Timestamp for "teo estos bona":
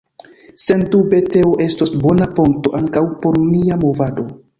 1.35-2.27